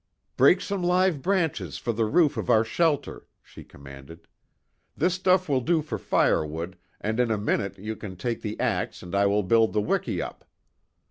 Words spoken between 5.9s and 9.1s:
firewood, and in a minute you can take the ax